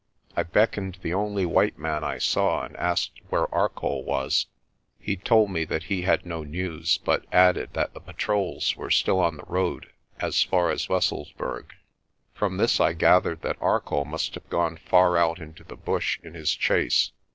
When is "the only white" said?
1.03-1.77